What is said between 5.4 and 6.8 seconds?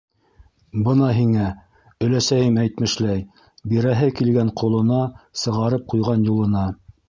сығарып ҡуйған юлына!